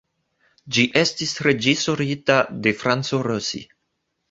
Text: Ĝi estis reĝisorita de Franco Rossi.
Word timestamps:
Ĝi 0.77 0.85
estis 1.01 1.33
reĝisorita 1.49 2.39
de 2.65 2.75
Franco 2.83 3.23
Rossi. 3.31 3.65